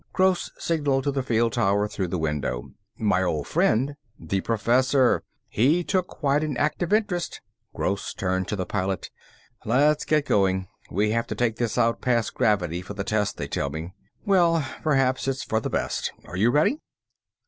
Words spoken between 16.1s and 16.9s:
Are you ready?"